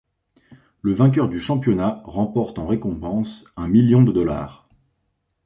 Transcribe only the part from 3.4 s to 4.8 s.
un million de dollars.